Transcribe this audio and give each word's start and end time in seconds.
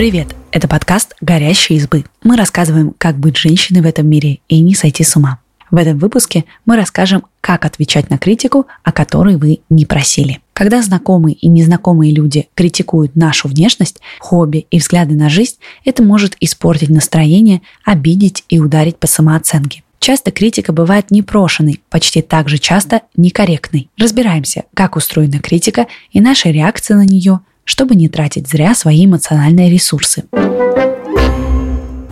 Привет! 0.00 0.34
Это 0.50 0.66
подкаст 0.66 1.14
«Горящие 1.20 1.76
избы». 1.76 2.06
Мы 2.22 2.38
рассказываем, 2.38 2.94
как 2.96 3.18
быть 3.18 3.36
женщиной 3.36 3.82
в 3.82 3.86
этом 3.86 4.08
мире 4.08 4.38
и 4.48 4.60
не 4.60 4.74
сойти 4.74 5.04
с 5.04 5.14
ума. 5.14 5.40
В 5.70 5.76
этом 5.76 5.98
выпуске 5.98 6.46
мы 6.64 6.76
расскажем, 6.76 7.26
как 7.42 7.66
отвечать 7.66 8.08
на 8.08 8.16
критику, 8.16 8.66
о 8.82 8.92
которой 8.92 9.36
вы 9.36 9.60
не 9.68 9.84
просили. 9.84 10.40
Когда 10.54 10.80
знакомые 10.80 11.34
и 11.34 11.48
незнакомые 11.48 12.14
люди 12.14 12.48
критикуют 12.54 13.14
нашу 13.14 13.48
внешность, 13.48 14.00
хобби 14.20 14.66
и 14.70 14.78
взгляды 14.78 15.16
на 15.16 15.28
жизнь, 15.28 15.56
это 15.84 16.02
может 16.02 16.34
испортить 16.40 16.88
настроение, 16.88 17.60
обидеть 17.84 18.44
и 18.48 18.58
ударить 18.58 18.96
по 18.96 19.06
самооценке. 19.06 19.82
Часто 19.98 20.30
критика 20.30 20.72
бывает 20.72 21.10
непрошенной, 21.10 21.82
почти 21.90 22.22
так 22.22 22.48
же 22.48 22.56
часто 22.56 23.02
некорректной. 23.18 23.90
Разбираемся, 23.98 24.64
как 24.72 24.96
устроена 24.96 25.40
критика 25.40 25.88
и 26.10 26.22
наша 26.22 26.48
реакция 26.48 26.96
на 26.96 27.04
нее, 27.04 27.40
чтобы 27.70 27.94
не 27.94 28.08
тратить 28.08 28.48
зря 28.48 28.74
свои 28.74 29.06
эмоциональные 29.06 29.70
ресурсы. 29.70 30.24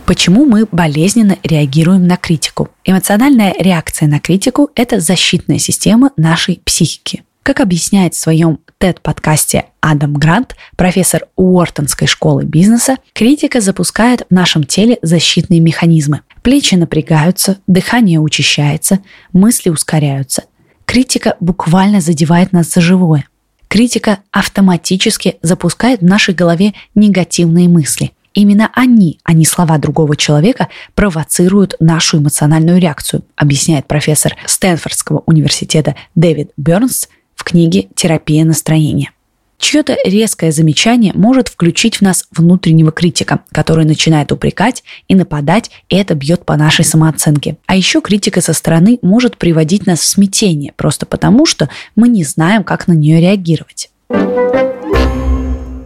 Почему 0.06 0.44
мы 0.44 0.68
болезненно 0.70 1.36
реагируем 1.42 2.06
на 2.06 2.16
критику? 2.16 2.68
Эмоциональная 2.84 3.52
реакция 3.58 4.06
на 4.06 4.20
критику– 4.20 4.70
это 4.76 5.00
защитная 5.00 5.58
система 5.58 6.12
нашей 6.16 6.60
психики. 6.64 7.24
Как 7.42 7.58
объясняет 7.58 8.14
в 8.14 8.20
своем 8.20 8.60
TED-подкасте 8.78 9.64
Адам 9.80 10.14
Грант, 10.14 10.54
профессор 10.76 11.24
Уортонской 11.34 12.06
школы 12.06 12.44
бизнеса, 12.44 12.98
критика 13.12 13.60
запускает 13.60 14.26
в 14.30 14.32
нашем 14.32 14.62
теле 14.62 14.98
защитные 15.02 15.58
механизмы. 15.58 16.20
Плечи 16.42 16.76
напрягаются, 16.76 17.58
дыхание 17.66 18.20
учащается, 18.20 19.00
мысли 19.32 19.70
ускоряются. 19.70 20.44
Критика 20.84 21.34
буквально 21.40 22.00
задевает 22.00 22.52
нас 22.52 22.72
за 22.72 22.80
живое. 22.80 23.24
Критика 23.68 24.20
автоматически 24.30 25.36
запускает 25.42 26.00
в 26.00 26.04
нашей 26.04 26.34
голове 26.34 26.72
негативные 26.94 27.68
мысли. 27.68 28.12
Именно 28.34 28.70
они, 28.74 29.18
а 29.24 29.32
не 29.32 29.44
слова 29.44 29.78
другого 29.78 30.16
человека, 30.16 30.68
провоцируют 30.94 31.74
нашу 31.80 32.18
эмоциональную 32.18 32.80
реакцию, 32.80 33.24
объясняет 33.36 33.86
профессор 33.86 34.36
Стэнфордского 34.46 35.22
университета 35.26 35.96
Дэвид 36.14 36.50
Бернс 36.56 37.08
в 37.34 37.44
книге 37.44 37.88
«Терапия 37.94 38.44
настроения». 38.44 39.10
Чье-то 39.58 39.96
резкое 40.04 40.52
замечание 40.52 41.12
может 41.14 41.48
включить 41.48 41.96
в 41.96 42.02
нас 42.02 42.26
внутреннего 42.30 42.92
критика, 42.92 43.40
который 43.50 43.84
начинает 43.84 44.30
упрекать 44.30 44.84
и 45.08 45.16
нападать, 45.16 45.70
и 45.88 45.96
это 45.96 46.14
бьет 46.14 46.46
по 46.46 46.56
нашей 46.56 46.84
самооценке. 46.84 47.58
А 47.66 47.74
еще 47.74 48.00
критика 48.00 48.40
со 48.40 48.52
стороны 48.52 48.98
может 49.02 49.36
приводить 49.36 49.84
нас 49.86 50.00
в 50.00 50.04
смятение, 50.04 50.72
просто 50.76 51.06
потому 51.06 51.44
что 51.44 51.68
мы 51.96 52.08
не 52.08 52.22
знаем, 52.22 52.62
как 52.62 52.86
на 52.86 52.92
нее 52.92 53.20
реагировать. 53.20 53.90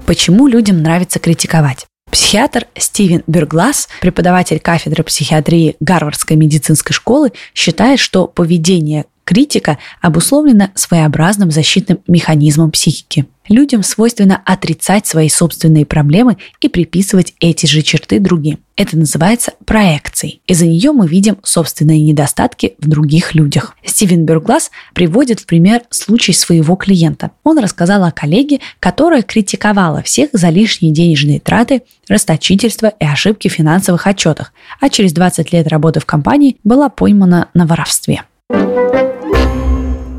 Почему 0.06 0.46
людям 0.46 0.82
нравится 0.82 1.18
критиковать? 1.18 1.86
Психиатр 2.10 2.66
Стивен 2.76 3.22
Бюрглас, 3.26 3.88
преподаватель 4.02 4.60
кафедры 4.60 5.02
психиатрии 5.02 5.76
Гарвардской 5.80 6.36
медицинской 6.36 6.92
школы, 6.92 7.32
считает, 7.54 7.98
что 7.98 8.26
поведение 8.26 9.06
критика 9.32 9.78
обусловлена 10.02 10.72
своеобразным 10.74 11.50
защитным 11.50 12.00
механизмом 12.06 12.70
психики. 12.70 13.24
Людям 13.48 13.82
свойственно 13.82 14.42
отрицать 14.44 15.06
свои 15.06 15.30
собственные 15.30 15.86
проблемы 15.86 16.36
и 16.60 16.68
приписывать 16.68 17.32
эти 17.40 17.64
же 17.64 17.80
черты 17.80 18.20
другим. 18.20 18.58
Это 18.76 18.98
называется 18.98 19.54
проекцией. 19.64 20.42
Из-за 20.46 20.66
нее 20.66 20.92
мы 20.92 21.08
видим 21.08 21.38
собственные 21.44 22.02
недостатки 22.02 22.74
в 22.78 22.86
других 22.86 23.34
людях. 23.34 23.74
Стивен 23.82 24.26
Бюрглас 24.26 24.70
приводит 24.92 25.40
в 25.40 25.46
пример 25.46 25.80
случай 25.88 26.34
своего 26.34 26.76
клиента. 26.76 27.30
Он 27.42 27.58
рассказал 27.58 28.04
о 28.04 28.12
коллеге, 28.12 28.60
которая 28.80 29.22
критиковала 29.22 30.02
всех 30.02 30.28
за 30.34 30.50
лишние 30.50 30.92
денежные 30.92 31.40
траты, 31.40 31.82
расточительство 32.06 32.92
и 33.00 33.06
ошибки 33.06 33.48
в 33.48 33.52
финансовых 33.52 34.06
отчетах, 34.06 34.52
а 34.78 34.90
через 34.90 35.14
20 35.14 35.54
лет 35.54 35.68
работы 35.68 36.00
в 36.00 36.06
компании 36.06 36.58
была 36.64 36.90
поймана 36.90 37.48
на 37.54 37.66
воровстве. 37.66 38.24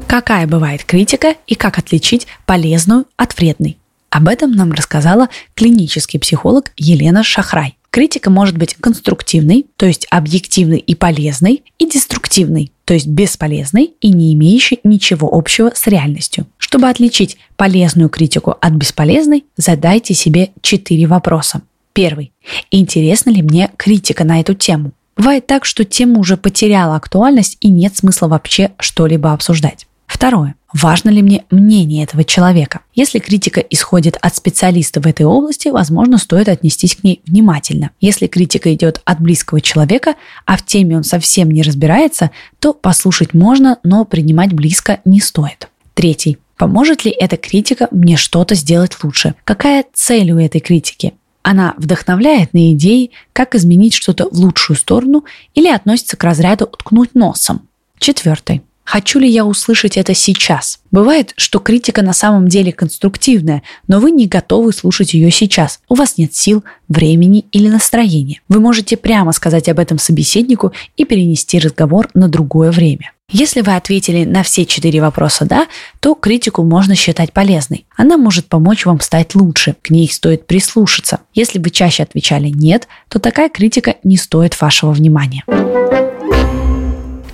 Какая 0.07 0.45
бывает 0.45 0.83
критика 0.83 1.35
и 1.47 1.55
как 1.55 1.79
отличить 1.79 2.27
полезную 2.45 3.05
от 3.17 3.35
вредной? 3.37 3.77
Об 4.11 4.27
этом 4.27 4.51
нам 4.51 4.71
рассказала 4.71 5.29
клинический 5.55 6.19
психолог 6.19 6.71
Елена 6.77 7.23
Шахрай. 7.23 7.77
Критика 7.89 8.29
может 8.29 8.55
быть 8.55 8.75
конструктивной, 8.75 9.65
то 9.75 9.87
есть 9.87 10.05
объективной 10.11 10.77
и 10.77 10.93
полезной, 10.93 11.63
и 11.79 11.89
деструктивной, 11.89 12.71
то 12.85 12.93
есть 12.93 13.07
бесполезной 13.07 13.93
и 14.01 14.09
не 14.09 14.33
имеющей 14.35 14.79
ничего 14.83 15.29
общего 15.31 15.71
с 15.73 15.87
реальностью. 15.87 16.45
Чтобы 16.57 16.89
отличить 16.89 17.37
полезную 17.55 18.09
критику 18.09 18.55
от 18.61 18.73
бесполезной, 18.73 19.45
задайте 19.57 20.13
себе 20.13 20.51
четыре 20.61 21.07
вопроса. 21.07 21.63
Первый. 21.93 22.31
Интересна 22.69 23.31
ли 23.31 23.41
мне 23.41 23.71
критика 23.77 24.23
на 24.23 24.39
эту 24.39 24.53
тему? 24.53 24.91
Бывает 25.15 25.47
так, 25.47 25.65
что 25.65 25.85
тема 25.85 26.19
уже 26.19 26.37
потеряла 26.37 26.95
актуальность 26.95 27.57
и 27.61 27.69
нет 27.69 27.95
смысла 27.95 28.27
вообще 28.27 28.71
что-либо 28.79 29.31
обсуждать. 29.33 29.87
Второе. 30.07 30.55
Важно 30.73 31.09
ли 31.09 31.21
мне 31.21 31.45
мнение 31.51 32.03
этого 32.03 32.23
человека? 32.23 32.81
Если 32.93 33.19
критика 33.19 33.59
исходит 33.61 34.17
от 34.21 34.35
специалиста 34.35 35.01
в 35.01 35.07
этой 35.07 35.25
области, 35.25 35.69
возможно, 35.69 36.17
стоит 36.17 36.49
отнестись 36.49 36.95
к 36.95 37.03
ней 37.03 37.21
внимательно. 37.25 37.91
Если 37.99 38.27
критика 38.27 38.73
идет 38.73 39.01
от 39.05 39.19
близкого 39.19 39.61
человека, 39.61 40.15
а 40.45 40.57
в 40.57 40.65
теме 40.65 40.97
он 40.97 41.03
совсем 41.03 41.51
не 41.51 41.61
разбирается, 41.61 42.31
то 42.59 42.73
послушать 42.73 43.33
можно, 43.33 43.77
но 43.83 44.05
принимать 44.05 44.53
близко 44.53 44.99
не 45.05 45.19
стоит. 45.19 45.67
Третий. 45.93 46.37
Поможет 46.57 47.05
ли 47.05 47.11
эта 47.11 47.37
критика 47.37 47.87
мне 47.91 48.15
что-то 48.15 48.55
сделать 48.55 48.95
лучше? 49.03 49.35
Какая 49.43 49.83
цель 49.93 50.31
у 50.31 50.39
этой 50.39 50.61
критики? 50.61 51.13
Она 51.43 51.75
вдохновляет 51.77 52.53
на 52.53 52.71
идеи, 52.73 53.11
как 53.33 53.53
изменить 53.53 53.93
что-то 53.93 54.29
в 54.29 54.33
лучшую 54.33 54.77
сторону 54.77 55.25
или 55.53 55.67
относится 55.67 56.17
к 56.17 56.23
разряду 56.23 56.65
«ткнуть 56.67 57.13
носом». 57.13 57.67
Четвертый. 57.99 58.63
Хочу 58.85 59.19
ли 59.19 59.29
я 59.29 59.45
услышать 59.45 59.97
это 59.97 60.13
сейчас? 60.13 60.79
Бывает, 60.91 61.33
что 61.37 61.59
критика 61.59 62.01
на 62.01 62.13
самом 62.13 62.47
деле 62.47 62.73
конструктивная, 62.73 63.63
но 63.87 63.99
вы 63.99 64.11
не 64.11 64.27
готовы 64.27 64.73
слушать 64.73 65.13
ее 65.13 65.31
сейчас. 65.31 65.79
У 65.87 65.95
вас 65.95 66.17
нет 66.17 66.35
сил, 66.35 66.63
времени 66.89 67.45
или 67.51 67.69
настроения. 67.69 68.41
Вы 68.49 68.59
можете 68.59 68.97
прямо 68.97 69.31
сказать 69.31 69.69
об 69.69 69.79
этом 69.79 69.99
собеседнику 69.99 70.73
и 70.97 71.05
перенести 71.05 71.59
разговор 71.59 72.09
на 72.13 72.27
другое 72.27 72.71
время. 72.71 73.11
Если 73.33 73.61
вы 73.61 73.75
ответили 73.75 74.25
на 74.25 74.43
все 74.43 74.63
четыре 74.63 75.01
вопроса 75.01 75.45
«да», 75.45 75.67
то 75.99 76.13
критику 76.13 76.61
можно 76.61 76.93
считать 76.93 77.33
полезной. 77.33 77.87
Она 77.97 78.15
может 78.15 78.45
помочь 78.45 78.85
вам 78.85 78.99
стать 78.99 79.33
лучше, 79.33 79.75
к 79.81 79.89
ней 79.89 80.07
стоит 80.07 80.45
прислушаться. 80.45 81.21
Если 81.33 81.57
вы 81.57 81.71
чаще 81.71 82.03
отвечали 82.03 82.49
«нет», 82.49 82.87
то 83.09 83.17
такая 83.17 83.49
критика 83.49 83.95
не 84.03 84.17
стоит 84.17 84.61
вашего 84.61 84.91
внимания. 84.91 85.43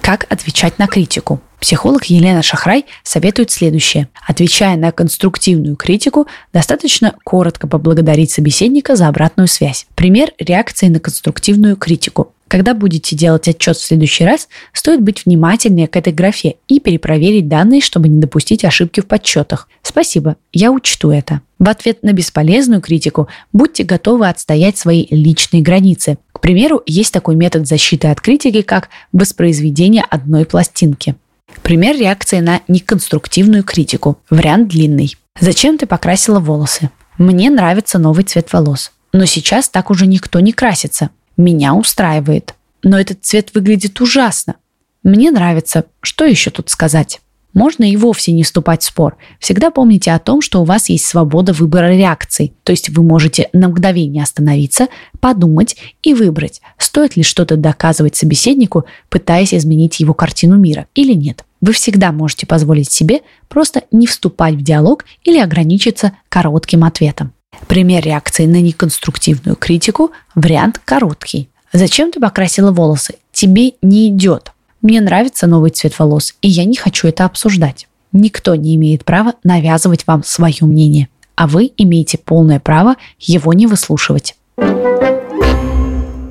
Как 0.01 0.25
отвечать 0.29 0.79
на 0.79 0.87
критику? 0.87 1.41
Психолог 1.59 2.05
Елена 2.05 2.41
Шахрай 2.41 2.85
советует 3.03 3.51
следующее. 3.51 4.07
Отвечая 4.25 4.77
на 4.77 4.91
конструктивную 4.91 5.75
критику, 5.75 6.27
достаточно 6.53 7.15
коротко 7.23 7.67
поблагодарить 7.67 8.31
собеседника 8.31 8.95
за 8.95 9.07
обратную 9.07 9.47
связь. 9.47 9.85
Пример 9.95 10.31
реакции 10.39 10.87
на 10.87 10.99
конструктивную 10.99 11.75
критику. 11.75 12.33
Когда 12.47 12.73
будете 12.73 13.15
делать 13.15 13.47
отчет 13.47 13.77
в 13.77 13.85
следующий 13.85 14.25
раз, 14.25 14.47
стоит 14.73 15.01
быть 15.01 15.25
внимательнее 15.25 15.87
к 15.87 15.95
этой 15.95 16.11
графе 16.11 16.55
и 16.67 16.79
перепроверить 16.79 17.47
данные, 17.47 17.79
чтобы 17.79 18.07
не 18.07 18.19
допустить 18.19 18.65
ошибки 18.65 19.01
в 19.01 19.05
подсчетах. 19.05 19.69
Спасибо, 19.83 20.35
я 20.51 20.71
учту 20.71 21.11
это. 21.11 21.41
В 21.59 21.69
ответ 21.69 22.01
на 22.01 22.11
бесполезную 22.11 22.81
критику 22.81 23.27
будьте 23.53 23.83
готовы 23.83 24.27
отстоять 24.27 24.79
свои 24.79 25.05
личные 25.11 25.61
границы. 25.61 26.17
К 26.31 26.39
примеру, 26.39 26.81
есть 26.87 27.13
такой 27.13 27.35
метод 27.35 27.67
защиты 27.67 28.07
от 28.07 28.19
критики, 28.19 28.63
как 28.63 28.89
воспроизведение 29.11 30.03
одной 30.09 30.45
пластинки. 30.45 31.15
Пример 31.61 31.97
реакции 31.97 32.39
на 32.39 32.61
неконструктивную 32.67 33.63
критику. 33.63 34.19
Вариант 34.29 34.69
длинный. 34.69 35.15
Зачем 35.39 35.77
ты 35.77 35.85
покрасила 35.85 36.39
волосы? 36.39 36.89
Мне 37.17 37.49
нравится 37.49 37.99
новый 37.99 38.23
цвет 38.23 38.51
волос. 38.53 38.91
Но 39.13 39.25
сейчас 39.25 39.69
так 39.69 39.89
уже 39.89 40.07
никто 40.07 40.39
не 40.39 40.51
красится 40.53 41.09
меня 41.39 41.73
устраивает. 41.73 42.53
Но 42.83 42.99
этот 42.99 43.23
цвет 43.23 43.53
выглядит 43.53 43.99
ужасно. 44.01 44.55
Мне 45.03 45.31
нравится. 45.31 45.85
Что 46.01 46.25
еще 46.25 46.51
тут 46.51 46.69
сказать? 46.69 47.21
Можно 47.53 47.91
и 47.91 47.97
вовсе 47.97 48.31
не 48.31 48.43
вступать 48.43 48.83
в 48.83 48.85
спор. 48.85 49.17
Всегда 49.39 49.71
помните 49.71 50.11
о 50.11 50.19
том, 50.19 50.41
что 50.41 50.61
у 50.61 50.65
вас 50.65 50.89
есть 50.89 51.05
свобода 51.05 51.51
выбора 51.51 51.95
реакций. 51.95 52.53
То 52.63 52.71
есть 52.71 52.89
вы 52.89 53.03
можете 53.03 53.49
на 53.53 53.69
мгновение 53.69 54.23
остановиться, 54.23 54.87
подумать 55.19 55.75
и 56.03 56.13
выбрать, 56.13 56.61
стоит 56.77 57.15
ли 57.15 57.23
что-то 57.23 57.57
доказывать 57.57 58.15
собеседнику, 58.15 58.85
пытаясь 59.09 59.53
изменить 59.53 59.99
его 59.99 60.13
картину 60.13 60.57
мира 60.57 60.87
или 60.93 61.13
нет. 61.13 61.43
Вы 61.61 61.73
всегда 61.73 62.11
можете 62.11 62.45
позволить 62.45 62.91
себе 62.91 63.21
просто 63.47 63.83
не 63.91 64.07
вступать 64.07 64.55
в 64.55 64.61
диалог 64.61 65.05
или 65.23 65.39
ограничиться 65.39 66.13
коротким 66.29 66.83
ответом. 66.83 67.33
Пример 67.67 68.03
реакции 68.03 68.45
на 68.45 68.61
неконструктивную 68.61 69.55
критику– 69.55 70.11
вариант 70.35 70.79
короткий. 70.85 71.49
Зачем 71.73 72.11
ты 72.11 72.19
покрасила 72.19 72.71
волосы? 72.71 73.15
Тебе 73.31 73.73
не 73.81 74.09
идет. 74.09 74.53
Мне 74.81 75.01
нравится 75.01 75.45
новый 75.45 75.71
цвет 75.71 75.97
волос, 75.99 76.35
и 76.41 76.47
я 76.47 76.63
не 76.63 76.77
хочу 76.77 77.07
это 77.07 77.25
обсуждать. 77.25 77.87
Никто 78.11 78.55
не 78.55 78.75
имеет 78.75 79.03
права 79.03 79.33
навязывать 79.43 80.07
вам 80.07 80.23
свое 80.23 80.61
мнение, 80.61 81.09
а 81.35 81.47
вы 81.47 81.71
имеете 81.77 82.17
полное 82.17 82.59
право 82.59 82.95
его 83.19 83.53
не 83.53 83.67
выслушивать. 83.67 84.35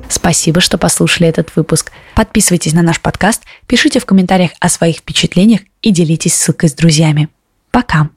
Спасибо, 0.09 0.59
что 0.59 0.77
послушали 0.77 1.29
этот 1.29 1.55
выпуск. 1.55 1.91
Подписывайтесь 2.15 2.73
на 2.73 2.81
наш 2.81 2.99
подкаст, 2.99 3.43
пишите 3.67 3.99
в 3.99 4.05
комментариях 4.05 4.51
о 4.59 4.67
своих 4.67 4.97
впечатлениях 4.97 5.61
и 5.81 5.91
делитесь 5.91 6.33
ссылкой 6.33 6.69
с 6.69 6.73
друзьями. 6.73 7.29
Пока! 7.71 8.09